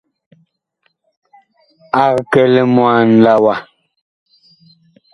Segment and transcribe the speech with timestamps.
[2.03, 3.55] Ag kɛ limwaan la wa.